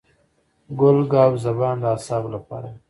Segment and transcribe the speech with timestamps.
[0.79, 2.79] ګل ګاو زبان د اعصابو لپاره دی.